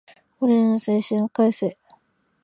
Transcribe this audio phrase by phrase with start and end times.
[0.39, 1.77] 俺らの青春を返せ